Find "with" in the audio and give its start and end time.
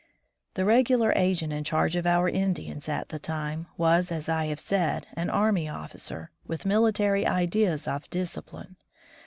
6.43-6.65